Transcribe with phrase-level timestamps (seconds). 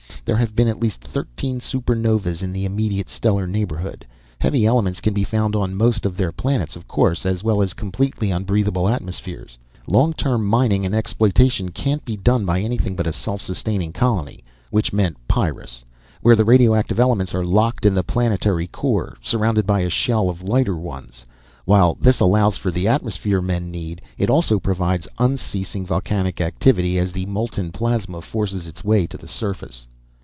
[0.23, 4.05] There have been at least thirteen super novas in the immediate stellar neighborhood.
[4.39, 7.73] Heavy elements can be found on most of their planets of course as well as
[7.73, 9.57] completely unbreathable atmospheres.
[9.89, 14.43] Long term mining and exploitation can't be done by anything but a self sustaining colony.
[14.69, 15.83] Which meant Pyrrus.
[16.21, 20.43] Where the radioactive elements are locked in the planetary core, surrounded by a shell of
[20.43, 21.25] lighter ones.
[21.65, 27.11] While this allows for the atmosphere men need, it also provides unceasing volcanic activity as
[27.11, 29.87] the molten plasma forces its way to the surface."